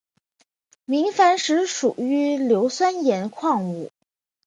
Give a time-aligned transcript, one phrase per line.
[0.85, 3.91] 明矾石属于硫酸盐矿物。